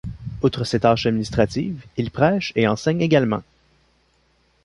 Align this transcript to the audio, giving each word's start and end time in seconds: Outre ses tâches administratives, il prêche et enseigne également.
Outre 0.41 0.63
ses 0.63 0.79
tâches 0.79 1.05
administratives, 1.05 1.85
il 1.95 2.09
prêche 2.09 2.53
et 2.55 2.67
enseigne 2.67 3.01
également. 3.03 3.43